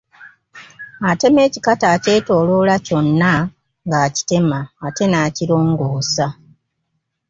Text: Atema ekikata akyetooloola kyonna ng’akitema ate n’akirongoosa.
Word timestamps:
Atema 1.11 1.39
ekikata 1.47 1.85
akyetooloola 1.95 2.75
kyonna 2.85 3.33
ng’akitema 3.87 4.59
ate 4.85 5.05
n’akirongoosa. 5.07 6.25